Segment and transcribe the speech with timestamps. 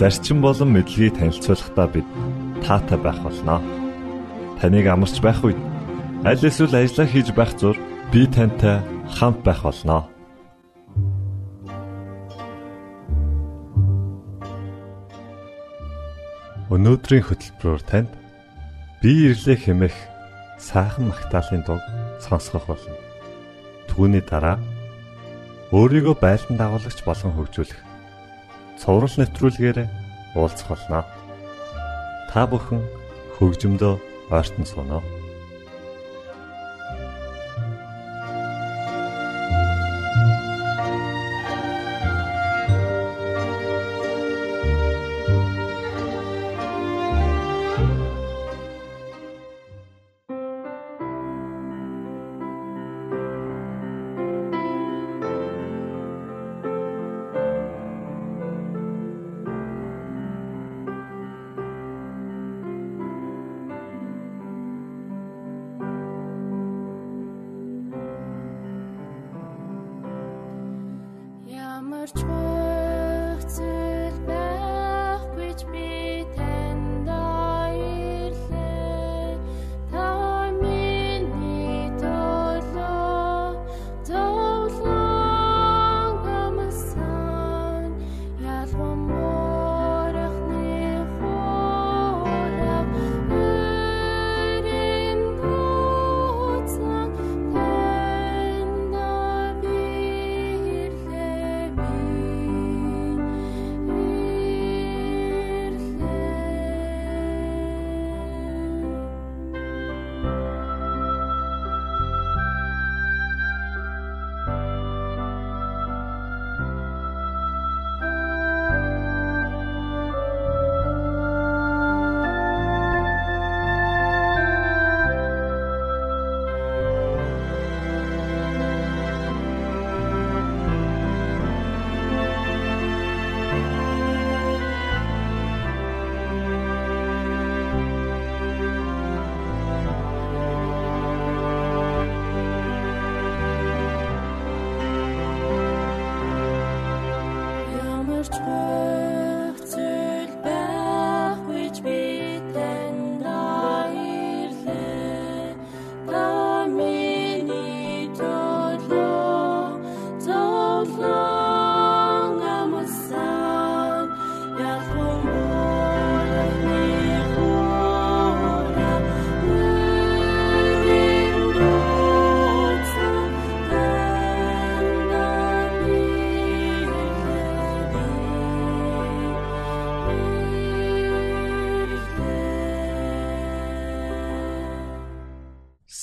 [0.00, 2.08] зарчим болон мэдлэгийг танилцуулахдаа бид
[2.64, 3.60] таатай байх болноо.
[4.56, 5.60] Таныг амарч байх үед
[6.24, 7.76] аль эсвэл ажиллаа хийж байх зур
[8.08, 8.80] би тантай
[9.12, 10.08] хамт байх болноо.
[16.72, 18.08] Өнөөдрийн хөтөлбөрөөр танд
[19.04, 19.96] би ирлээ хэмэх
[20.56, 21.76] сайхан магтаалын дуу
[22.24, 22.96] сонсгох болно.
[23.92, 24.56] Түүний дараа
[25.76, 27.90] өөрийгөө байлдан дагуулагч болгон хөгжүүлэх
[28.80, 29.78] цоврал нэвтрүүлгээр
[30.34, 31.04] уулзах болно.
[32.30, 32.82] Та бүхэн
[33.38, 33.94] хөгжмөдөө
[34.30, 35.02] ойртон сууно.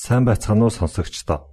[0.07, 1.51] Сайн байцгаана уу сонсогчдоо.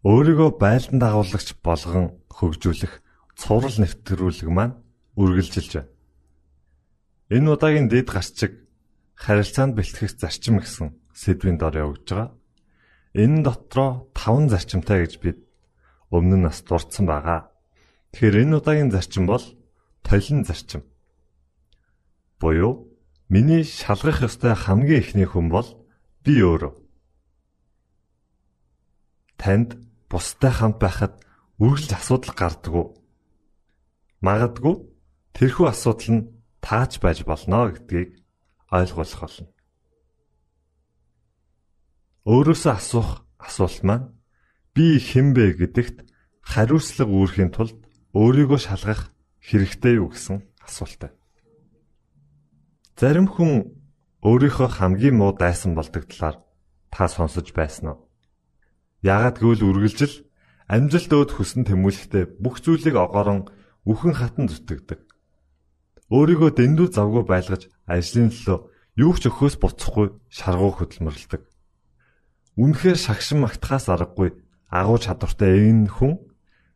[0.00, 3.04] Өөрийгөө байлдан дагуулагч болгон хөгжүүлэх
[3.36, 4.80] цуврал нэвтрүүлэг маань
[5.20, 5.92] үргэлжилж байна.
[7.28, 8.64] Энэ удаагийн дэд гарчиг
[9.20, 12.32] харилцаанд бэлтгэх зарчим гэсэн сэдвийн дор явж байгаа.
[13.12, 15.38] Энэ дотроо 5 зарчимтай гэж бид
[16.08, 17.52] өмнө нь бас дурдсан байгаа.
[18.16, 19.44] Тэгэхээр энэ удаагийн зарчим бол
[20.00, 20.88] толин зарчим.
[22.40, 22.88] Буюу
[23.28, 25.68] миний шалгах ёстой хамгийн ихний хүн бол
[26.24, 26.87] би өөрөө
[29.38, 29.78] танд
[30.10, 31.14] бустай хамт байхад
[31.62, 32.86] үргэлж асуудал гардаггүй.
[34.20, 34.74] Магадгүй
[35.38, 36.28] тэрхүү асуудал нь
[36.60, 38.18] тааж байж болно гэдгийг
[38.74, 39.48] ойлгуулах болно.
[42.28, 44.10] Өөрөөсөө асуух асуулт маань
[44.74, 46.04] би хинбэ гэдэгт
[46.42, 47.78] хариуцлага үүрэхийн тулд
[48.12, 51.14] өөрийгөө шалгах хэрэгтэй юу гэсэн асуултаа.
[52.98, 53.78] Зарим хүн
[54.26, 56.36] өөрийнхөө хамгийн муу дайсан болдог талаар
[56.90, 58.07] та сонсож байсан уу?
[59.02, 60.26] Яагад гэвэл үргэлжил
[60.66, 63.46] амжилт өөд хүсэн тэмүүлэхдээ бүх зүйлийг огоорон
[63.86, 65.00] үхэн хатан зүтгэдэг.
[66.10, 68.58] Өөрийгөө дэндүү завгүй байлгаж ажлын төлөө
[68.98, 71.42] юу ч өхөөс буцахгүй шаргуу хөдөлмөрлөдөг.
[72.58, 74.34] Үнэхээр шагшин магтахаас аргагүй
[74.66, 76.18] агуу чадвартай энэ хүн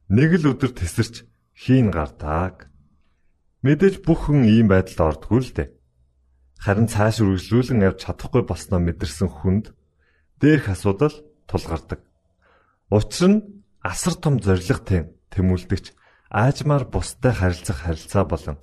[0.06, 1.26] нэг л өдөр тесэрч
[1.58, 2.70] хийн гардаг.
[3.66, 5.68] Мэдээж бүх хүн ийм байдалд ордгүй л дээ.
[6.62, 9.74] Харин цааш үргэлжлүүлэн явж чадахгүй болсноо мэдэрсэн хүнд
[10.38, 11.14] дээрх асуудал
[11.50, 12.11] тулгардаг.
[12.90, 13.38] Учир нь
[13.82, 15.92] асар том зоригтой тэмүүлдэгч
[16.32, 18.56] аажмаар бустай харилцах харилцаа болон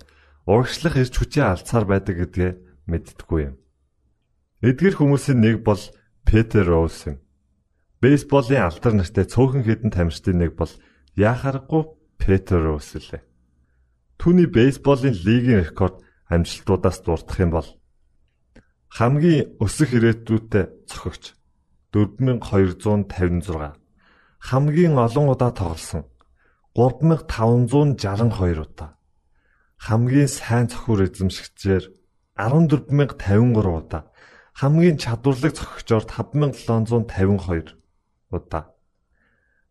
[0.49, 2.51] урагшлах эрч хүчээ алдсаар байдаг гэдгээ
[2.89, 3.55] мэддэггүй юм.
[4.65, 5.79] Эдгэр хүмүүсийн нэг бол
[6.25, 7.21] Петер Роуз юм.
[8.01, 10.73] Бейсболын алдар нартай цөөхөн хідэн тамирчдын нэг бол
[11.15, 11.83] яхаарахгүй
[12.17, 13.23] Петер Роуз лээ.
[14.19, 17.69] Түүний бейсболын лигийн рекорд амжилтуудаас дурдах юм бол
[18.91, 21.37] хамгийн өсөх ирээдүйтэй цохогч
[21.93, 23.78] 4256
[24.39, 26.03] хамгийн олон удаа тоглосон.
[26.75, 28.97] 3562 удаа.
[29.77, 31.83] Хамгийн сайн цохиур эзэмшигчээр
[32.35, 34.03] 14053 удаа.
[34.55, 37.75] Хамгийн чадварлаг цохигчоор 5752
[38.31, 38.63] удаа.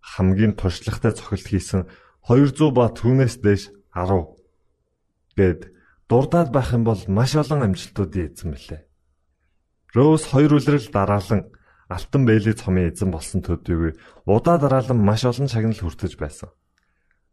[0.01, 1.83] Хамгийн туршлагатай цохилт хийсэн
[2.29, 4.39] 200 ба түүнээс дээш 10
[5.39, 5.71] Гэд
[6.11, 8.83] дурдаад байх юм бол маш олон амжилтуудын эзэн мэлээ.
[9.95, 11.53] Роуз хоёр үлрэл дараалан
[11.89, 13.97] алтан бэйли цомын эзэн болсон төдийгүй
[14.29, 16.53] удаа дараалан маш олон шагнал хүртэж байсан.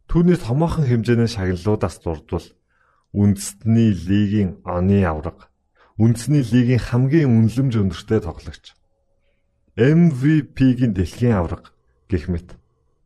[0.08, 2.48] Түүний томоохон хэмжээний шагналуудаас дурдвал
[3.12, 5.52] үндэстний лигийн оны авраг,
[6.00, 8.76] үндэсний лигийн хамгийн үнэлэмж өндөртэй тоглогч,
[9.76, 11.76] MVP-гийн дэлхийн авраг
[12.08, 12.56] гэх мэт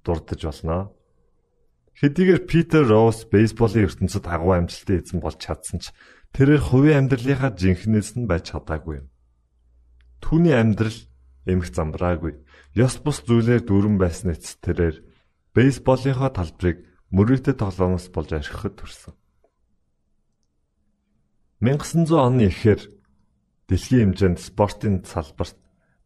[0.06, 0.94] дурдж болно.
[1.98, 5.92] Хэдийгээр Питер Роуз бейсболын ертөнцид агуу амжилттай эзэн болж чадсан ч
[6.32, 9.08] тэрээр хувийн амьдралынхаа жинхнээс нь байж чадаагүй юм.
[10.24, 11.09] Түүний амьдрал
[11.46, 12.40] эмх замбраагүй.
[12.76, 15.04] Ёс бус зүйлээр дүүрэн байсан эц тэрээр
[15.56, 16.84] бейсболынхаа талбарыг
[17.16, 19.14] мөрөөдө тоглоомоос болж архихад төрсөн.
[21.60, 22.82] 1900 оны эхээр
[23.68, 25.58] дэлхийн хэмжээнд спортын салбарт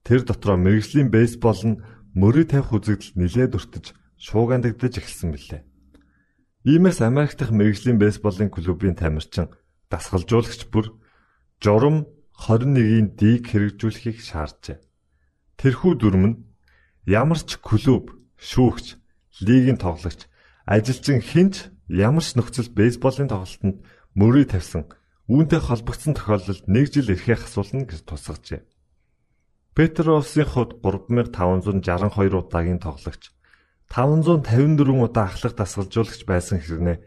[0.02, 1.82] тэр дотроо мэрэгжлийн бейсбол нь
[2.18, 3.86] мөрөө тавих үзэгдэл нэлээд өртөж
[4.18, 5.62] шуугандагдаж эхэлсэн билээ.
[6.64, 9.52] Иймээс Америк дахь мэрэгжлийн бейсболын клубын тамирчин
[9.92, 10.96] дасгалжуулагч бүр
[11.62, 12.08] журам
[12.40, 14.78] 21-ийн дийг хэрэгжүүлэхийг шаарджээ.
[15.64, 16.40] Тэрхүү дүрм нь
[17.08, 19.00] ямар ч клуб, шүүгч,
[19.48, 20.28] лигийн тоглогч,
[20.68, 23.80] ажилчин хинч ямар ч нөхцөл бейсболын тоглолтод
[24.12, 24.92] мөрөө тавьсан
[25.32, 28.62] үүнтэй холбогдсон тохиолдолд нэг жил ирэхээ асуулна гэж тусгажээ.
[29.72, 33.32] Петровсын хувьд 3562 удаагийн тоглогч
[33.88, 37.00] 554 удаа ахлах дасгалжуулагч байсан хэрнээ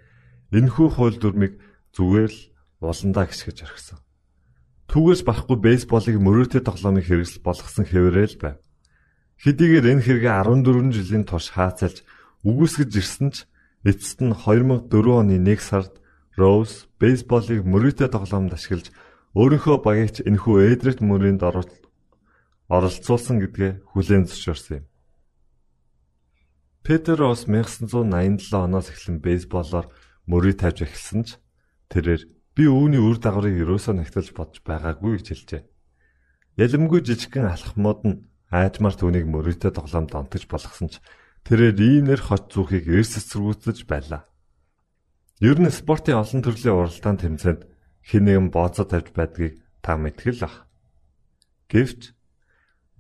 [0.57, 1.61] энэхүү хууль дүрмийг
[1.93, 2.41] зүгээр л
[2.81, 4.01] уландаа гисгэж орхисон.
[4.87, 8.57] Түүгээс барахгүй бейсболыг мөрөөдөө тоглоомын хэрэгсэл болгосон хэвээрэл байв.
[9.43, 12.07] Хэдийгээр энэ хэрэгэ 14 жилийн турш хаацалж
[12.47, 13.45] үгүйсгэж ирсэн ч
[13.83, 15.99] эцэст нь 2004 оны 1 сард
[16.37, 18.93] Роуз бейсболыг мөрөөдөө тоглоомд ашиглаж
[19.37, 21.43] өөрийнхөө багийч энэхүү Эдрет мөрөнд
[22.69, 24.87] оролцуулсан гэдгээ хүлээн зөвшөөрсөн юм.
[26.85, 29.91] Петер Росс 1987 оноос эхлэн бейсболоор
[30.29, 31.29] мөрий тавьж эхэлсэн ч
[31.91, 32.23] тэрээр
[32.57, 35.63] би үүний үр дагаврыг ерөөсөө нэгтэлж бодож байгаагүй гэж хэлжээ.
[36.57, 38.17] Ялэмгүй жижигхэн алхмууд нь
[38.49, 41.05] аажмаар түүнийг мөрийтэй тоглоомд онтож болгосон ч
[41.45, 44.25] тэрээр иймэр хот зүхийг эрс эсэргүүцэж байлаа.
[45.45, 47.63] Ер нь спортын олон төрлийн уралдаан тэмцээнд
[48.09, 50.65] хэн нэгэн бооцоо тавьж байдгийг та мэдгэл ах.
[51.69, 52.17] Гэвч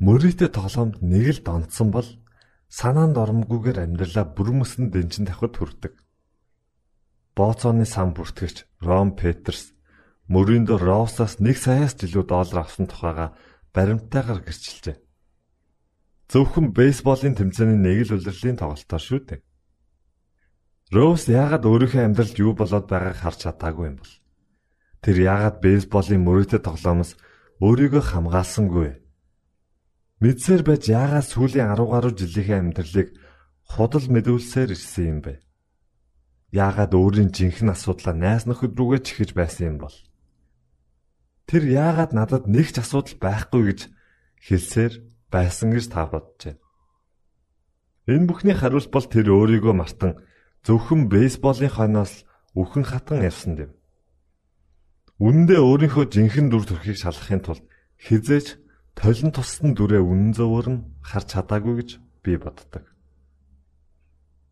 [0.04, 2.09] мөрийтэй тоглоомд нэг л донцсон бол
[2.69, 5.95] санаанд оромгүйгээр амьдралаа бүрмөсөн дэнчин тавхад хүрдэг.
[7.33, 9.75] Бооцооны сан бүртгэгч Ром Петерс
[10.31, 13.35] мөрөнд Роусаас 1 саяас жилүү доллар авсан тухайга
[13.75, 14.97] баримттайгаар гэрчилжээ.
[16.31, 19.40] Зөвхөн бейсболын тэмцээний нэг л улирлын тоглолтоор шүү дээ.
[20.90, 24.14] Роуз яагаад өөрийнхөө амьдралд юу болоод байгааг харж чадаагүй юм бол?
[25.02, 27.14] Тэр яагаад бейсболын мөрөөдөд тоглоомоос
[27.62, 28.90] өөрийгөө хамгаалсангүй?
[30.23, 33.09] Мэдсээр байж яагаад сүүлийн 10 гаруй жилийнхээ амьдралыг
[33.71, 35.46] худал мэдүүлсээр ирсэн юм бэ?
[36.57, 39.97] Яагаад өөрийн жинхэнэ асуудлаа найс нөхөд рүүгээ чихэж байсан юм бол?
[41.45, 43.81] Тэр яагаад надад нэг ч асуудал байхгүй гэж
[44.41, 44.93] хэлсээр
[45.29, 46.65] байсан гэж та бодож байна.
[48.09, 50.13] Энэ бүхний хариулт бол тэр өөрийгөө мартан
[50.65, 52.25] зөвхөн бейсболын хойноос
[52.57, 53.73] үхэн хатан явсан юм.
[55.21, 57.65] Үнэндээ өөрийнхөө жинхэнэ дүр төрхийг шалгахын тулд
[58.01, 58.57] хизээч
[58.97, 61.91] толин туссан дүрээ үнэн зөвөр нь харж чадаагүй гэж
[62.25, 62.96] би боддог.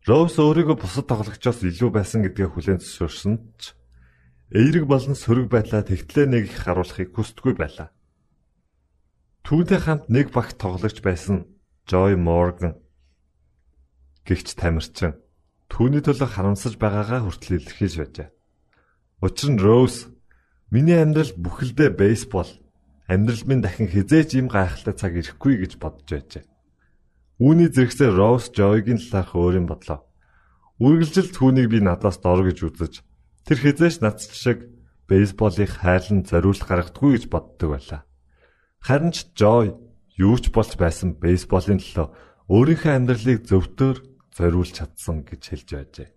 [0.05, 3.73] Роуз өөрийгөө бусад тоглогчоос илүү байсан гэдгээ хүлээн зөвшөөрсөн ч
[4.53, 7.89] эерэг болон сөрөг байдлаа тэгтлээ нэг их харуулахыг хүсдэггүй байлаа.
[9.41, 11.49] Түүнтэй хамт нэг багт тоглогч байсан
[11.89, 12.77] Joy Morgan
[14.29, 15.17] гихч тамирчин
[15.73, 18.29] түүний төлөө харамсаж байгаагаа хүртэл илэрхийлж байжээ.
[19.25, 20.13] Учир нь Роуз
[20.69, 22.53] миний амьдрал бүхэлдээ бейсбол
[23.09, 26.45] амьдрал минь дахин хизээч юм гайхалтай цаг ирэхгүй гэж бодож байжээ.
[27.39, 30.07] Үүний зэрэгсээ Роуз Жойгийн талаарх өөрийн бодлоо.
[30.79, 32.93] Үргэлжил түүнийг би надаас дор гэж үзэж
[33.45, 34.73] Тэр хизээш нац шиг
[35.05, 38.01] бейсболыг хайлан зориулт гаргадаггүй гэж боддог байлаа.
[38.81, 39.77] Харин ч Жой
[40.17, 42.09] юу ч болж байсан бейсболын төлөө
[42.49, 43.97] өөрийнхөө амьдралыг зөвтөөр
[44.33, 46.09] зориулж чадсан гэж хэлж байжээ.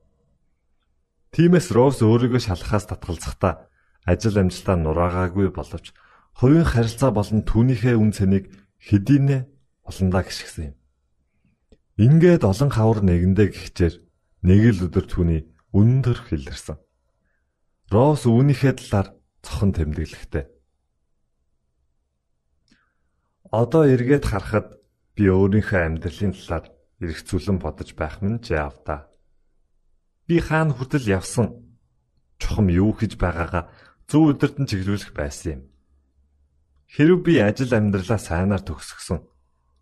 [1.37, 3.69] Тимээс Роуз өөрийгөө шалахаас татгалзахдаа
[4.09, 5.93] ажил амжилтаа нураагаагүй боловч
[6.33, 8.49] хувийн харилцаа болон түүнийхээ үн цэнийг
[8.81, 9.45] хэдийнэ
[9.85, 10.77] олондаа гიშгсэн юм.
[11.99, 13.95] Ингээд олон хавар нэгэндээ гихчээр
[14.47, 15.41] нэг л өдөр түүний
[15.75, 16.79] өндөр хилэрсэн.
[17.91, 20.47] Роуз үүнийхээ талаар цохон тэмдэглэхтэй.
[23.51, 24.79] Одоо эргээд харахад
[25.19, 26.71] би өөрийнхөө амьдралын талаар
[27.03, 29.11] эргцүүлэн бодож байх минь жаав та.
[30.31, 31.67] Би хаана хүртэл явсан
[32.39, 33.75] чухам юу хийж байгаагаа
[34.07, 35.63] зөв өдөрт нь чиглүүлэх байсан юм.
[36.95, 39.19] Хэрв би ажил амьдралаа сайнаар төгсгсөн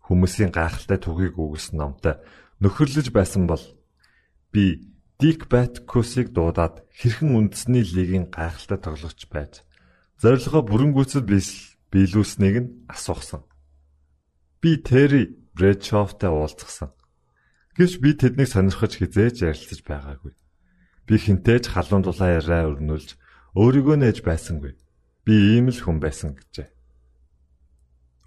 [0.07, 2.15] хүмүүсийн гайхалтай түүхийг үгэлсэн номтой
[2.63, 3.61] нөхөрлөж байсан бол
[4.55, 4.87] би
[5.19, 9.65] Дик Баткусыг дуудаад хэрхэн үндэсний лигийн гайхалтай тоглогч байж
[10.21, 13.41] зорилгоо бүрэн гүйцэд биелүүлснийг нь асуусан.
[14.61, 16.93] Би Терри Брэдшофтай уулзсан.
[17.77, 20.33] Гэвч би тэднийг сонирхож хизээж ярилцаж байгаагүй.
[21.05, 23.17] Би хинтээж халуун дулаан яриа өрнүүлж
[23.57, 24.73] өөрийгөө нээж байсангүй.
[25.25, 26.69] Би ийм л хүн байсан гэжээ.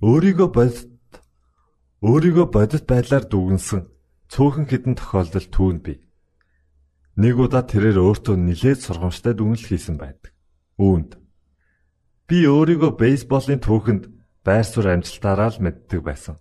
[0.07, 0.91] Өөрийгөө бодит
[2.00, 3.85] өөрийгөө бодит байдлаар дүгнсэн
[4.33, 5.99] цөөхөн хідэн тохиолдол түүнд бий.
[7.21, 10.33] Нэг удаа тэрээр өөртөө нилээд сургамжтай дүгнэлт хийсэн байдаг.
[10.80, 11.21] Үүнд
[12.25, 14.09] би өөрийгөө бейсболын түүхэнд
[14.40, 16.40] байр суурь амжилтаараа л мэддэг байсан.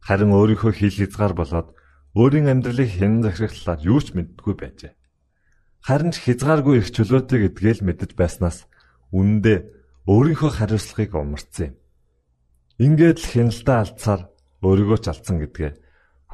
[0.00, 1.68] Харин өөрийнхөө хил хязгаар болоод
[2.16, 4.92] өөрийн амьдралыг хэн захирлахлаар юу ч мэддэггүй байжээ.
[5.84, 8.64] Харин ч хязгааргүй их чөлөөтэй гэдгээл мэдэж байснаас
[9.12, 9.58] үнэндээ
[10.08, 11.76] өөрийнхөө хариуцлагыг умарцсан юм.
[12.80, 14.22] Ингээд л хяналтаа алдсаар
[14.64, 15.72] өөрийгөө ч алдсан гэдгээ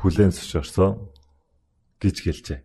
[0.00, 0.90] хүлээн зөвшөөрсөн
[2.00, 2.60] гэж гэлжээ.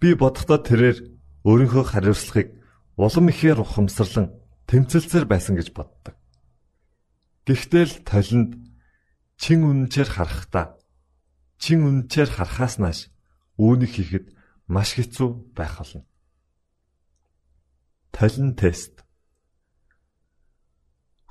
[0.00, 0.98] Би бодохдоо тэрээр
[1.44, 2.48] өөрийнхөө хариуцлагыг
[2.96, 4.32] улам ихээр ухамсарлан
[4.68, 6.14] тэмцэлцээр байсан гэж боддог.
[7.46, 8.50] Гэхдээ л толинд
[9.40, 10.78] чин үнэнчээр харахдаа
[11.58, 13.08] чин үнэнчээр харахаас нааш
[13.56, 14.26] үүнийг хийхэд
[14.68, 16.04] маш хэцүү байх болно.
[18.12, 18.99] Толин тест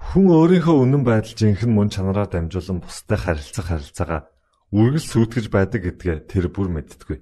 [0.10, 4.26] Хүн өөрийнхөө үнэн байдал жинхэнэ мөн чанараар дамжуулан бусдад харилцах харилцаагаа
[4.74, 7.22] үргэлж сүйтгэж байдаг гэдгээ тэр бүр мэддэггүй.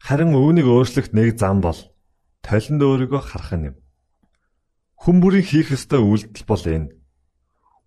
[0.00, 1.76] Харин үүнийг өөрчлөх нэг зам бол
[2.40, 3.76] толинд өөрийгөө харах юм.
[5.04, 6.96] Хүн бүрийн хийх ёстой үйлдэл бол энэ.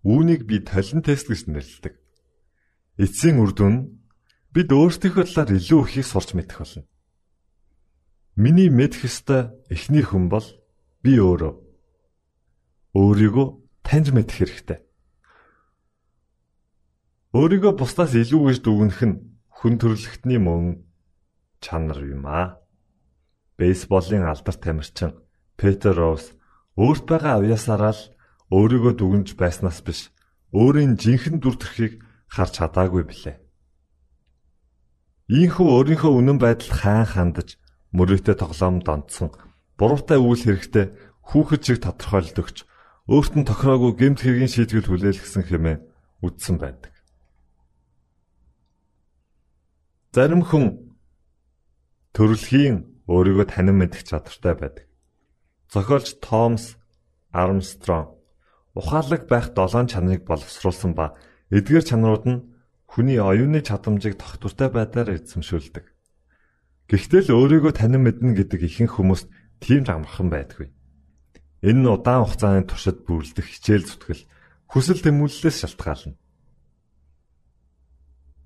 [0.06, 1.98] Үүнийг би толин тест гэж нэрлэдэг.
[3.02, 4.06] Эцсийн үр дүн
[4.54, 6.86] бид өөрсдийнхөө талаар илүү ихийг сурч мэдэх болно.
[8.38, 10.46] Миний мэдэх ёстой эхний хүн бол
[11.02, 11.58] би өөрөө.
[12.94, 14.78] Өөрийгөө таньж мэдэх хэрэгтэй.
[17.36, 19.16] Өөрийгөө бусдаас илүү гэж дүгнэх нь
[19.52, 20.88] хүн төрлөختний мөн
[21.60, 22.64] чанар юм аа.
[23.60, 25.12] Бейсболын алдарт тамирчин
[25.58, 26.34] Петер Роуз
[26.74, 28.02] өөрт байгаа авьяасаараа л
[28.50, 30.10] өөрийгөө дүгнж байснаас биш
[30.50, 33.36] өөрийн жинхэнэ дүр төрхийг харж чадаагүй билээ.
[35.30, 37.56] Ийхүү өөрийнхөө үнэн байдал хаан хандаж
[37.96, 39.30] мөрөөдөө тоглоом донтсон
[39.78, 40.86] буруутай үйл хэрэгтээ
[41.30, 42.56] хүүхэд шиг тодорхойлт өгч
[43.04, 45.80] өөрт нь тохироогүй гэмт хэргийн шийтгэл хүлээлгэсэн хэмээн
[46.24, 46.92] үздсэн байдаг.
[50.16, 50.96] Зарим хүн
[52.16, 54.86] төрөлхийн өөрийгөө танин мэдэх чадвартай байдаг.
[55.68, 56.80] Зохиолч Томс
[57.28, 58.14] Армстронг
[58.72, 61.12] ухаалаг байх долоон чанарыг боловсруулсан ба
[61.52, 62.44] эдгээр чанарууд нь
[62.88, 65.84] хүний оюуны чадамжийг тогтвортой байдлаар эзэмшүүлдэг.
[66.88, 69.28] Гэхдээ л өөрийгөө танин мэднэ гэдэг ихэнх хүмүүст
[69.60, 70.72] тийм ч амархан байдаггүй.
[71.64, 74.28] Энэ нь удаан хугацааны туршид бүрлдэх хичээл зүтгэл
[74.68, 76.12] хүсэл тэмүүллээс шалтгаална.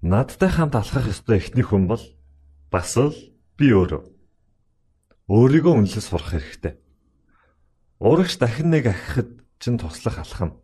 [0.06, 2.04] Надтай хамт алхах ёстой эхний хүн бол
[2.70, 3.10] бас л
[3.58, 4.06] би өөрөө.
[5.26, 6.78] Өөрийгөө үнэлж сурах хэрэгтэй.
[7.98, 10.62] Урагш дахин нэг ахихад чин туслах алхам.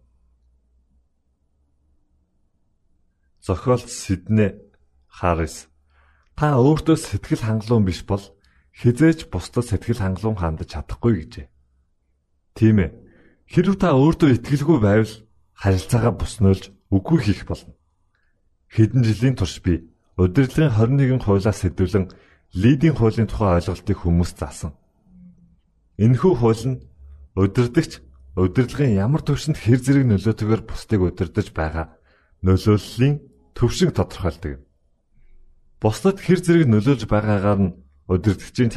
[3.43, 4.63] Зохиолч Сиднэ
[5.11, 5.67] Харрис
[6.39, 8.23] та өөртөө сэтгэл хангалуун биш бол
[8.79, 11.54] хизээч бусдад сэтгэл хангалуун хандаж чадахгүй гэжээ.
[12.55, 12.91] Тийм ээ.
[13.51, 15.15] Хэрв та өөртөө итгэлгүй байвал
[15.59, 17.75] харилцаагаа буснуулж үгүй хийх болно.
[18.71, 22.15] Хэдэн жилийн турш би удирдлагын 21 хуулиас сэдвлэн
[22.55, 24.79] лидийн хуулийн тухай ойлголтыг хүмүүс заасан.
[25.99, 26.83] Энэхүү хууль нь
[27.35, 27.99] удирдахч
[28.39, 31.87] удирдлагын ямар төвшөнд хэр зэрэг нөлөөтэйгээр бусдыг удирдах байгаа
[32.47, 33.19] нөлөөллийн
[33.59, 34.63] төвшинг тодорхойлдог юм.
[35.83, 37.75] Бусдад хэр зэрэг нөлөөлж байгаагаар нь
[38.07, 38.71] удирдахчийн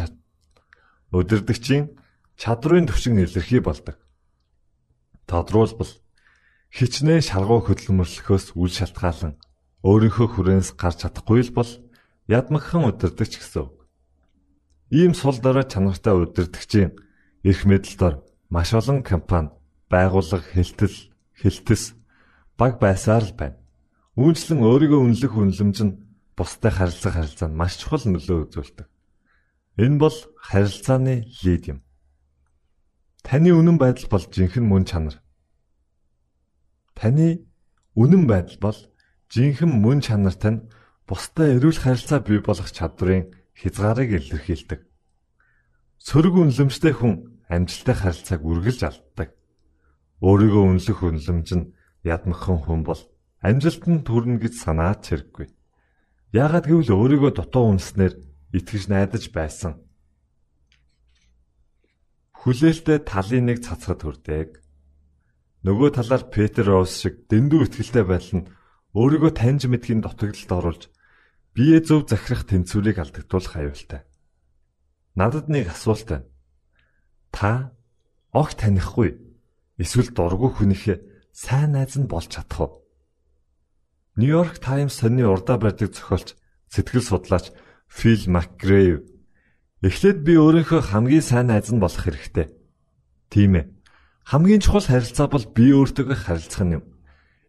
[1.13, 1.93] удирдахчийн
[2.37, 3.97] чадрын төвшин илэрхий болдог.
[5.25, 5.91] Тодруулбал
[6.71, 9.33] хичнээн шалгуу хөдөлмөрлөхөөс үл шалтгаалan
[9.81, 11.71] өөрийнхөө хүрээнс гарч чадахгүй л бол
[12.29, 13.75] ядмагхан удирдахч гэсэн үг.
[14.93, 16.93] Ийм сул дорой чанартай удирдгчийн
[17.43, 19.51] эрх мэдэлдор маш олон компани,
[19.89, 21.97] байгууллага, хэлтэл, хэлтэс
[22.57, 23.57] баг байсаар л байна.
[24.15, 25.97] Үүнчлэн өөрийгөө үнэлэх үнэлэмж нь
[26.37, 28.87] бусдад харилцах харилцаанд маш чухал нөлөө үзүүлдэг.
[29.77, 31.79] Энэ бол харилцааны лид юм.
[33.27, 35.19] Таны үнэн байдал бол жинхэнэ мөн чанар.
[36.95, 37.43] Таны
[37.99, 38.79] үнэн байдал бол
[39.27, 40.63] жинхэнэ мөн чанартай нь
[41.03, 44.79] бусдад эрүүл харилцаа бий болгох чадварын хязгаарыг илэрхийлдэг.
[45.99, 49.35] Сөрөг үнэлэмжтэй хүн амжилттай харилцааг үргэлж алддаг.
[50.23, 51.75] Өөрийгөө үнэлэх үнэлэмж нь
[52.07, 53.01] ядмхан хүн бол
[53.43, 55.51] амжилтанд хүрнэ гэж санаад зэрэггүй.
[56.31, 58.15] Яагаад гэвэл өөрийгөө дутуу үнснээр
[58.55, 59.83] итгэж найдаж байсан.
[62.43, 64.61] Хүлээлтэд талын нэг цацгад хүрдэг.
[65.65, 68.47] Нөгөө талаар Петр Роуз шиг дэндүү ихтгэлтэй байдал нь
[68.93, 70.83] өөрийгөө таньж мэдхийн дутагдлалд оруулж
[71.57, 74.01] бие зөв захирах тэнцвэрийг алдагдуулах аюултай.
[75.17, 76.29] Надад нэг асуулт байна.
[77.33, 77.73] Та
[78.31, 79.17] огт танихгүй
[79.81, 80.97] эсвэл дургүй хүнийхээ
[81.33, 82.71] сайн найз нь болж чадах уу?
[84.17, 86.37] Нью-Йорк Таймс сонины урдаа барьдаг зохиолч
[86.69, 87.49] сэтгэл судлаач
[87.89, 89.05] Фил Макгрейв
[89.85, 92.49] эхлээд би өөрийнхөө хамгийн сайн найз нь болох хэрэгтэй.
[93.29, 93.65] Тийм ээ.
[94.25, 96.83] Хамгийн чухал харилцаа бол би өөртөө харилцах юм.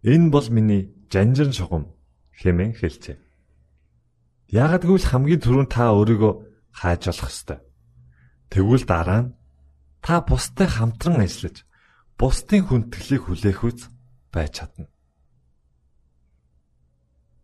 [0.04, 1.88] Энэ бол миний жанжин шугам
[2.36, 3.16] хэмээн хэлжээ.
[4.52, 6.32] Яагад гэвэл хамгийн түрүүнд та өөрийгөө
[6.72, 7.58] хааж болох ёстой.
[8.52, 9.34] Тэгвэл дараа нь
[10.04, 11.66] та бустай хамтран ажиллаж
[12.16, 13.80] бусдын хүндэтгэлийг хүлээх үз
[14.32, 14.86] байж чадна.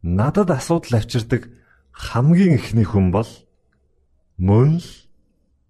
[0.05, 1.49] Надад асуудал авчирдаг
[1.93, 3.29] хамгийн ихний хүн бол
[4.39, 4.89] мөн л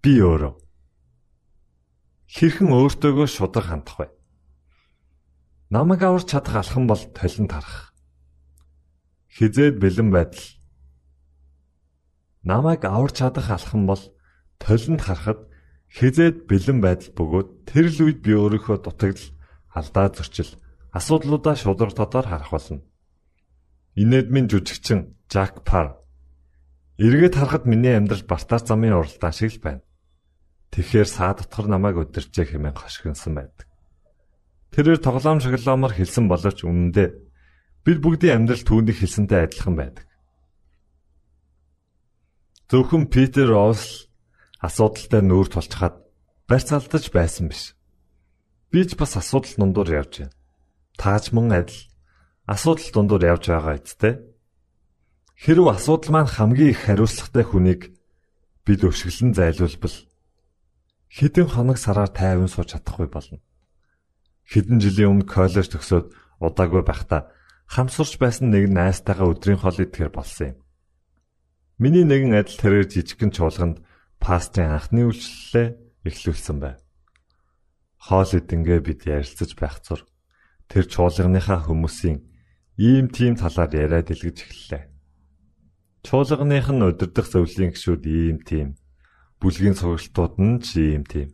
[0.01, 0.53] би өөрөө.
[2.25, 4.07] Хэрхэн өөртөөгөө шудраг хандах вэ?
[5.69, 7.93] Намайг аварч чадах алхам бол толинд харах.
[9.29, 10.49] Хизээд бэлэн байдал.
[12.41, 14.01] Намайг аварч чадах алхам бол
[14.57, 15.45] толинд харахад
[15.93, 19.29] хизээд бэлэн байдал бөгөөд тэр л үед би өөрийнхөө дутагдал,
[19.77, 20.57] алдаа зөрчил,
[20.89, 22.81] асуудлуудаа шудраг тодор харах болно.
[23.93, 26.04] Инэдмийн жүжигчин Жак Пар
[26.97, 29.83] эргээд харахад миний амьдрал бартаар замын уралдаан шиг л байна.
[30.71, 33.67] Тэгэхээр саа дотор намайг өдөрчээ хэмээн хошигнсан байдаг.
[34.75, 37.09] Тэрээр тоглоом шоглоомор хэлсэн боловч үнэндээ
[37.87, 40.05] бид бүгдийн амьдрал түүнийг хэлсэнтэй адилхан байдаг.
[42.67, 44.11] Зөвхөн Питер Роуз
[44.59, 46.01] асуудалтай нүүр тулчхад
[46.49, 47.77] барьцаалдаж байсан биш.
[48.73, 50.35] Би ч бас асуудал дундуур явж байна.
[50.97, 51.77] Тааж мөн адил
[52.49, 54.13] асуудал дундуур явж байгаа эцтэй.
[55.35, 57.81] Хэрв асуудал маань хамгийн их хариуцлагатай хүнийг
[58.63, 59.97] бид өшгөлн зайлуулбал
[61.11, 63.43] хэдэн хоног сараар тайван сууж чадахгүй болно.
[64.47, 66.07] Хэдэн жилийн өмнө коллеж төгсөөд
[66.39, 67.31] удаагүй байхдаа
[67.67, 70.57] хамсурч байсан нэг найзтайгаа өдрийн хоол идэхээр болсон юм.
[71.81, 73.83] Миний нэгэн адил тэрээр жижигхэн чуулганд
[74.23, 75.67] пастрын анхны үйлчлэлээ
[76.07, 76.79] эхлүүлсэн байв.
[77.99, 80.07] Хоол идэнгээ бид ярилцаж байх зур
[80.71, 82.23] тэр чуулганыхаа хүмүүсийн
[82.79, 84.94] ийм тийм талаар яриад илгэж эхэллээ.
[86.05, 88.77] Чуулганых нь удирдах зөвлөлийн гишүүд ийм тийм
[89.41, 91.33] бүлгийн сургалтууд нь ч ийм тийм.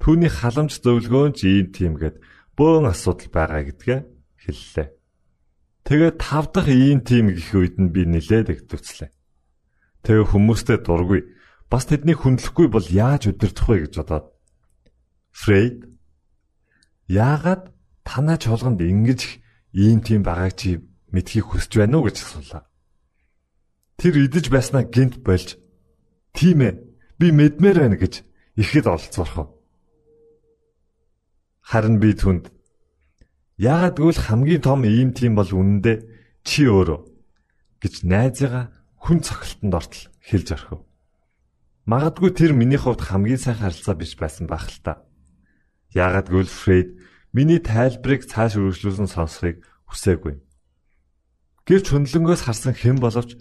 [0.00, 2.16] Түүний халамж зөвлөгөө нь ч ийм тийм гэд
[2.56, 4.00] бөөн асуудал байгаа гэдгээ
[4.40, 4.88] хэллээ.
[5.84, 9.12] Тэгээд тав дахь ийм тийм гих үед нь би нилээд өгдөвцлээ.
[10.00, 11.20] Тэгээ хүмүүстэй дургүй
[11.68, 14.26] бас тэднийг хүндлэхгүй бол яаж өдөрдөх вэ гэж бодоод
[15.36, 15.92] Фрейд
[17.12, 17.68] яагаад
[18.00, 19.20] танаа чуулганд ингэж
[19.76, 20.80] ийм тийм байгааг чи
[21.12, 22.64] мэдхийг хүсэж байна уу гэж асуулаа.
[23.96, 25.56] Тэр идэж байснаа гинт болж
[26.36, 26.74] тийм ээ
[27.16, 28.24] би мэдмээр байна гэж
[28.60, 29.56] ихэд олцворох.
[31.64, 32.52] Харин би түнд
[33.56, 35.96] яагаад гэвэл хамгийн том ийм тийм бол үнэндээ
[36.44, 37.00] чи өөрөө
[37.80, 38.68] гэж найзыгаа
[39.00, 40.80] хүн цогцолтонд ортол хэлж орхив.
[41.88, 45.06] Магадгүй тэр миний хувьд хамгийн сайн харилцаа биш байсан байх л та.
[45.96, 47.00] Яагаад гэвэл Фрейд
[47.32, 50.36] миний тайлбарыг цааш үргэлжлүүлсэн сонсхийг хүсээгүй.
[51.64, 53.38] Гэвч хөндлөнгөөс харсан хэн боловч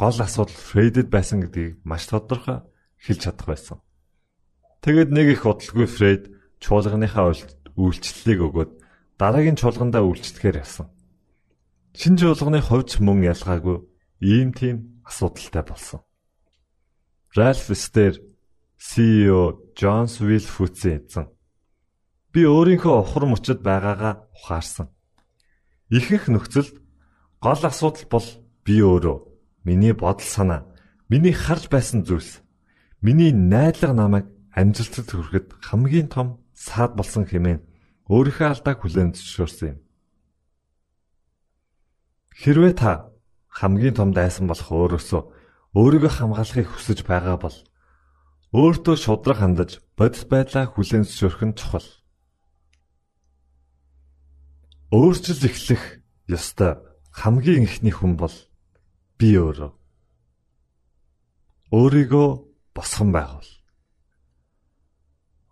[0.00, 2.64] гол асуудал Фрейдэд байсан гэдгийг маш тодорхой
[3.04, 3.84] хэлж чадах байсан.
[4.80, 7.36] Тэгэд нэг их удалгүй Фрейд чуулганыхаа
[7.76, 8.70] үйлчлэлийг өгөөд
[9.20, 10.88] дараагийн чуулгандаа үйлчлэхээр явсан.
[11.92, 13.84] Шинэ чуулганы хувьд мөн ялгаагүй
[14.24, 16.00] ийм тийм асуудалтай болсон.
[17.36, 18.24] Ральф Стер
[18.80, 21.28] CEO Джонс Вилфүцэн эзэн
[22.32, 24.88] би өөрийнхөө ухар мөчөд байгаагаа ухаарсан.
[25.92, 26.80] Ихэнх нөхцөлд
[27.44, 28.28] гол асуудал бол
[28.64, 29.18] би өөрөө
[29.64, 30.66] миний бодол санаа,
[31.08, 32.40] миний харж байсан зүйлс
[33.00, 37.64] Миний найдлага намайг амжилтад хүрэхэд хамгийн том саад болсон хэмээн
[38.12, 39.78] өөрийнхөө алдааг хүлээн зөвшөөрсөн юм.
[42.36, 43.08] Хэрвээ та
[43.48, 45.22] хамгийн том дайсан болох өөрөөсөө
[45.80, 47.56] өөрийгөө хамгаалахыг хүсэж байгаа бол
[48.52, 51.88] өөртөө шудраг хандаж бодис байдлаа хүлээн зөвшөөрөх нь чухал.
[54.92, 56.76] Өөрчлөл эхлэх ёстой
[57.16, 58.34] хамгийн ихний хүн бол
[59.20, 59.70] би өөрөө.
[61.76, 62.28] Өөрийгөө
[62.72, 63.50] босгон байгуул.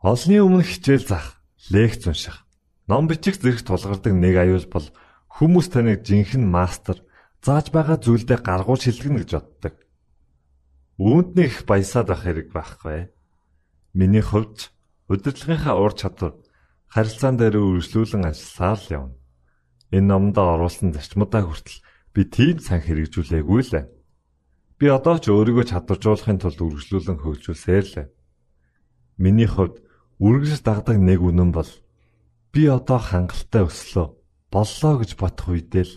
[0.01, 1.37] Олны өмнө хичээл заах,
[1.69, 2.49] лекц унших,
[2.89, 4.89] ном бичих зэрэг тулгардаг нэг аюул бол
[5.37, 7.05] хүмүүс таныг жинхэнэ мастер
[7.45, 9.75] зааж байгаа зүйлдээ гаргуул шилжигнэ гэж боддог.
[10.97, 13.13] Үүнд нэг их баясаад байх хэрэг байхгүй.
[13.93, 14.73] Миний хувьд
[15.13, 16.35] удирдлагынхаа ур чадвар
[16.89, 19.17] харилцаан дээр үргэлжлүүлэн ажилласаар л явна.
[19.93, 21.79] Энэ номдоо оруулсан зарчмуудаа хүртэл
[22.19, 23.87] би тийм сан хэрэгжүүлээгүй л.
[24.75, 28.11] Би одоо ч өөрийгөө чадваржуулахын тулд үргэлжлүүлэн хөгжүүлсээр л.
[29.23, 29.79] Миний хувьд
[30.19, 31.71] үргэлж дагдаг нэг үнэн бол
[32.51, 34.19] би одоо хангалттай өслөө
[34.51, 35.95] боллоо гэж бодох үедээ л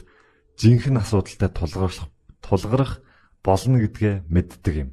[0.62, 2.06] жинхэнэ асуудалтай тулгарх
[2.46, 3.02] тулгарх
[3.42, 4.90] болно гэдгээ мэддэг юм.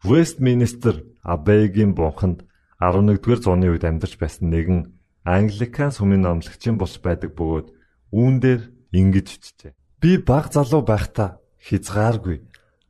[0.00, 2.48] Вестминстер Абегийн бунханд
[2.80, 4.96] 11-р зууны үед амьдарч байсан нэгэн
[5.28, 7.68] Англикан сүмийн номлогчийн бус байдаг бөгөөд
[8.16, 8.62] үүн дээр
[8.96, 9.76] ингэж бичжээ.
[10.00, 12.40] Би баг залуу байхдаа хязгааргүй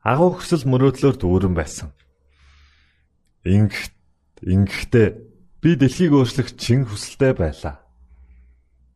[0.01, 1.91] агуу хөсөл мөрөөдлөөр дүүрэн байсан.
[3.43, 3.91] Ингэх
[4.41, 5.07] ингэхдээ
[5.61, 7.83] би дэлхийг өөрчлөх чин хүсэлтэй байлаа.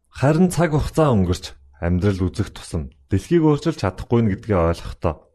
[0.10, 5.28] Харин цаг хугацаа өнгөрч амьдрал үзэх тусам дэлхийг өөрчилж чадахгүй нь гэдгийг ойлгохдоо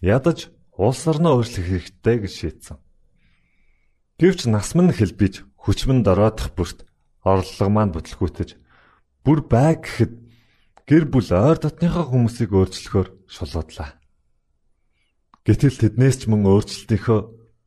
[0.00, 2.78] ядаж улс орноо өөрчлөх хэрэгтэй гэж шийдсэн.
[4.16, 6.88] Гэвч нас мань хэлбиж хүчмэн дороодох бүрт
[7.20, 8.56] орлого маань бүтлгүүтэж
[9.26, 10.25] бүр бай гэхэд
[10.86, 13.98] гэр бүл ойр дотныхоо хүмүүсийг өөрчлөхөөр шулуудлаа.
[15.46, 17.20] Гэтэл тэднээс ч мөн өөрчлөлтийнхөө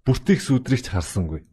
[0.08, 1.44] бүртийг сүдрийгч харсангүй.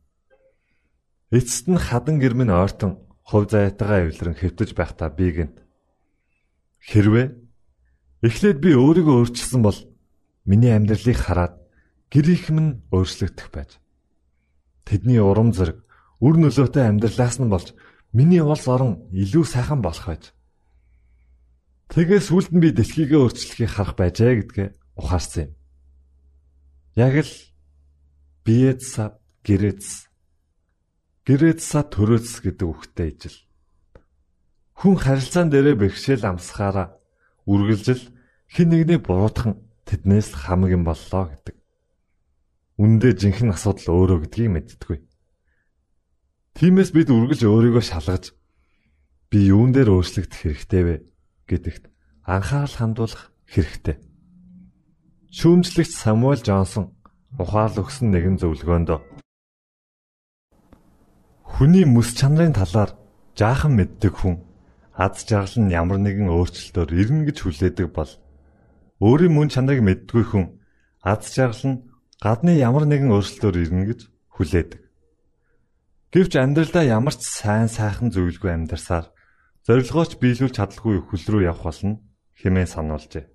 [1.35, 5.57] Эцэст нь хадан гэр минь ойртон хувь заяатайгаа эвлэрэн хэвтэж байхдаа би гэнт
[6.87, 7.27] хэрвээ
[8.23, 9.79] эхлээд би өөрийгөө өөрчилсөн бол
[10.47, 11.59] Миний амьдралыг хараад
[12.07, 13.83] гэр их минь өөрчлөгдөх байж.
[14.87, 15.83] Тэдний урам зориг,
[16.23, 17.75] үр нөлөөтэй амьдралаас нь болж
[18.15, 20.31] миний улс орон илүү сайхан болох байж.
[21.93, 24.69] Тэгээс сүлд нь би дэлхийгээ өөрчлөхийг харах байжээ гэдгээ
[24.99, 25.53] ухаарсан юм.
[26.99, 27.35] Яг л
[28.43, 30.11] биэдсад гэрэц
[31.23, 33.39] гэрэцсад төрөөс гэдэг үгтэй ижил.
[34.75, 36.99] Хүн харилцаан дээрээ бэрхшээл амсахаараа
[37.47, 38.03] үргэлжил
[38.51, 41.55] хин нэгний буруутхан тэднээс хамаг юм боллоо гэдэг.
[42.83, 44.99] Үндэ жинхэнэ асуудал өөрөө гэдгийг мэддэггүй.
[46.59, 48.37] Тиймээс бид үргэлж өөрийгөө шалгаж
[49.31, 50.97] би юун дээр өөрчлөгдөх хэрэгтэй вэ
[51.51, 51.85] гэдэгт
[52.27, 53.97] анхаарал хандуулах хэрэгтэй.
[55.33, 56.95] Шүүмжлэгч Самуэль Джонсон
[57.39, 58.91] ухаал өгсөн нэгэн зөвлөгөөнд
[61.47, 62.91] хүний мэс чанарын талаар
[63.39, 64.45] жаахан мэддэг хүн
[64.93, 68.11] аз жаргал нь ямар нэгэн өөрчлөлтөөр ирнэ гэж хүлээдэг бол
[68.97, 70.45] Өөрийн мөн чанарыг мэддгүй хүн
[71.05, 71.83] аз жаргал нь
[72.17, 74.01] гадны ямар нэгэн өөрчлөлтөөр ирнэ гэж
[74.33, 74.81] хүлээдэг.
[76.17, 79.13] Гэвч амьдралдаа ямар ч сайн сайхан зөвлөгөө амьдарсаар
[79.67, 81.99] зорилгооч биелүүлж чадалгүй хөл рүү явах болно
[82.39, 83.27] хэмээн сануулжээ.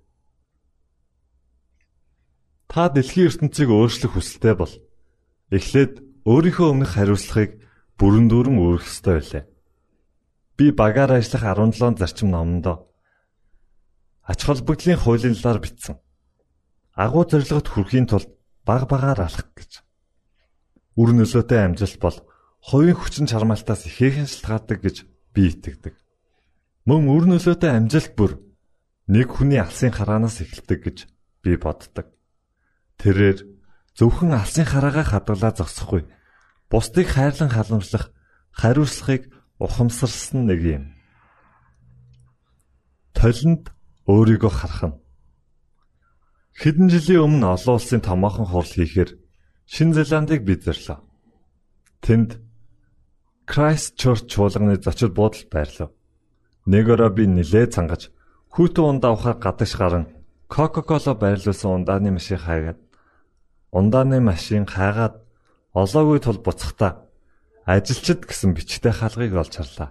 [2.72, 4.72] Та дэлхийн ертөнцийг өөрчлөх хүсэлтэй бол
[5.52, 7.60] эхлээд өөрийнхөө өмнөх хариуцлагыг
[8.00, 9.44] бүрэн дүүрэн өөрөх ёстой байлаа.
[10.56, 12.88] Би багаар ажиллах 17 зарчим номондоо
[14.24, 16.00] ач холбогдлын хуулийн талаар бичсэн.
[16.96, 18.32] Агуу зорилгот хүрэхийн тулд
[18.64, 19.84] баг багаар алах гэж.
[20.96, 22.16] Үр нөлөөтэй амжилт бол
[22.64, 24.96] хувийн хүчин чармаалтаас ихээхэн шалтгаалдаг гэж
[25.34, 26.01] би итгэдэг.
[26.82, 28.32] Мөн үр нөлөөтэй амжилт бүр
[29.06, 30.98] нэг хүний алсын хараанаас эхэлдэг гэж
[31.46, 32.10] би боддог.
[32.98, 33.38] Тэрээр
[33.94, 36.10] зөвхөн алсын хараагаа хадгалаа зогсохгүй.
[36.66, 38.10] Бусдыг хайрлан халамжлах
[38.50, 39.30] хариуцлагыг
[39.62, 40.84] ухамсарлсан нэг юм.
[43.14, 43.70] Толинд
[44.10, 44.98] өөрийгөө харах нь.
[46.58, 49.22] Хэдэн жилийн өмнө олон улсын томоохон хурал хийхээр
[49.70, 50.98] Шинэ Зеландыг бидэрлээ.
[52.02, 52.42] Тэнд
[53.46, 55.94] Christchurch чуулганы зочид буудалд байрлав.
[56.62, 58.14] Нэг өрөө би нилээ цангаж
[58.54, 60.06] хүүтэн ундаа ухаар гадагш гарan
[60.46, 62.78] Coca-Cola байрлуулсан ундааны машин хайгаад
[63.74, 65.18] ундааны машин хайгаад
[65.74, 67.08] олоогүй тул буцахтаа
[67.66, 69.90] ажилчид гэсэн бичтэй хаалгыг олж харлаа.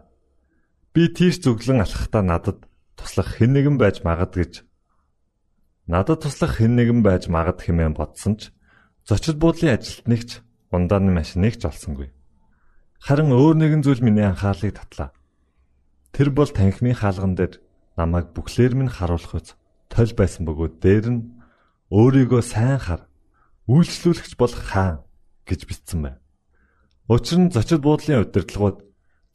[0.95, 2.63] Би тийш зүглэн алхахдаа надад
[2.95, 4.63] туслах хэн нэгэн байж магад гэж
[5.91, 8.55] надад туслах хэн нэгэн байж магад хэмээн бодсон ч
[9.03, 10.39] зочид буудлын ажилтныг
[10.71, 12.15] ундааны машиныг ч олсонгүй.
[13.01, 15.11] Харин өөр нэгэн зүйл миний анхаарлыг татлаа.
[16.11, 17.59] Тэр бол танхимын хаалган дээр
[17.95, 19.47] намайг бүхлээр минь харуулах үз
[19.91, 21.21] тол байсан бөгөөд дээр нь
[21.91, 23.07] өөрийгөө сайн хар
[23.67, 25.03] үйлчлүүлэгч бол хаан
[25.47, 26.19] гэж бичсэн байна.
[27.11, 28.77] Учир нь зочид буудлын удирдлагууд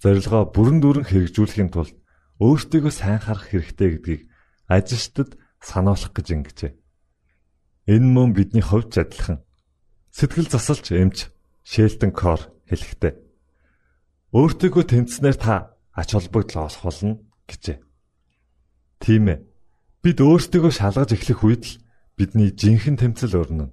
[0.01, 1.97] зорилгоо бүрэн дүүрэн хэрэгжүүлэхийн тулд
[2.41, 4.23] өөртөө сайн харах хэрэгтэй гэдгийг
[4.69, 6.73] ажилчдад сануулах гэж ингэжээ.
[7.93, 9.45] Энэ мөн бидний хувьд адилхан
[10.17, 11.29] Сэтгэл засалч эмч
[11.61, 12.41] Шелтон Кор
[12.73, 13.12] хэлэхдээ
[14.33, 17.81] өөртөөгөө тэмцснээр та ач холбогдол олох болно гэжээ.
[19.01, 19.39] Тийм ээ.
[20.05, 21.81] Бид өөртөөгөө шалгаж эхлэх үед л
[22.21, 23.73] бидний жинхэнэ тэмцэл өрнө.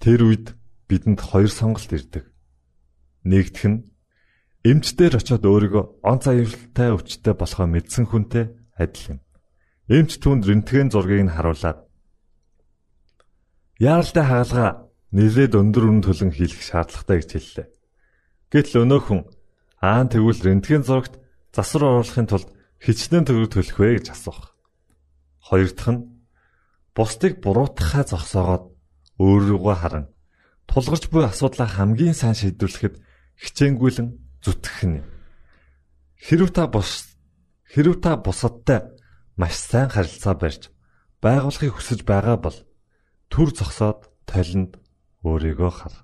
[0.00, 0.56] Тэр үед
[0.88, 2.24] бидэнд хоёр сонголт ирдэг.
[3.28, 3.78] Нэгдүг нь
[4.64, 8.44] эмчдэр очиод өөрийгөө онц аюултай өвчтэй болохоо мэдсэн хүнтэй
[8.80, 9.20] адил юм.
[9.88, 11.84] Эмч түнд рентген зургийг нь харуулад
[13.80, 14.68] яаралтай хаалга
[15.12, 17.66] нэлээд өндөр үн төлөн хийх шаардлагатай гэж хэллээ.
[18.52, 19.00] Гэтэл өнөө
[19.80, 21.16] хүн аа тэгвэл рентген зурагт
[21.56, 22.48] засвар оруулахын тулд
[22.84, 24.52] хичнээн төгрөг төлөх вэ гэж асуух.
[25.40, 26.04] Хоёр дахь нь
[26.92, 28.64] бусдыг буруутгахаа зогсоогоод
[29.16, 30.06] өөрийгөө харан
[30.68, 33.00] тулгарч буй асуудлаа хамгийн сайн шийдвэрлэхэд
[33.40, 34.08] хичээнгүйлэн
[34.44, 35.04] зүтгэх нь.
[36.20, 37.16] Хэрв та бус
[37.64, 38.84] хэрв та бусадтай
[39.40, 40.68] маш сайн харилцаа барьж
[41.24, 42.58] байгуулахыг хүсэж байгаа бол
[43.32, 44.76] төр зогсоод талент
[45.24, 45.94] өөрийгөө хар.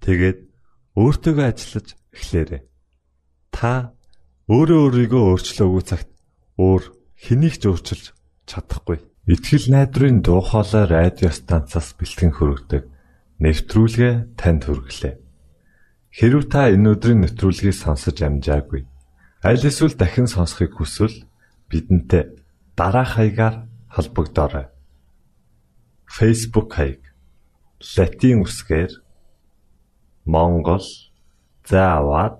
[0.00, 0.38] Тэгээд
[0.96, 2.69] өөртөөгөө ажиллаж эхлээрэй.
[3.60, 3.92] Та
[4.48, 6.08] өөрөө өөрийгөө өөрчлөөгүй цагт
[6.56, 6.82] өөр
[7.20, 8.04] хэнийг ч өөрчилж
[8.48, 9.04] чадахгүй.
[9.28, 12.88] Итгэл найдрын дуу хоолой радио станцаас бэлтгэн хөрөгдөг
[13.44, 15.14] нэвтрүүлгээ танд хүргэлээ.
[16.08, 18.88] Хэрв та энэ өдрийн нэвтрүүлгийг сонсож амжаагүй
[19.42, 21.24] аль эсвэл дахин сонсохыг хүсвэл
[21.72, 22.36] бидэнтэй
[22.76, 24.68] дараах хаягаар холбогдорой.
[26.04, 27.00] Facebook хаяг:
[27.80, 28.92] Satiin үсгээр
[30.28, 30.84] Монгол
[31.64, 32.39] заавад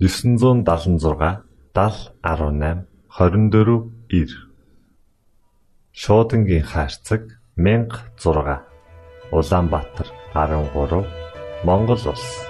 [0.00, 4.28] 976 7018 24 9
[5.92, 8.60] Шуудангийн хаяг 16
[9.30, 11.06] Улаанбаатар 13
[11.64, 12.49] Монгол улс